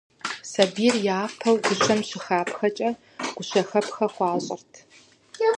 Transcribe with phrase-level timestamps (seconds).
[0.51, 2.89] Сабийр япэу гущэм щыхапхэкӀэ
[3.35, 4.71] гущэхэпхэ хуащӀырт.